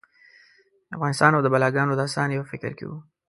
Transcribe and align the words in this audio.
افغانستان 0.95 1.31
او 1.33 1.41
د 1.43 1.47
بلاګانو 1.53 1.99
داستان 2.01 2.27
یې 2.31 2.39
په 2.41 2.47
فکر 2.53 2.71
کې 2.77 2.85
و. 2.89 2.93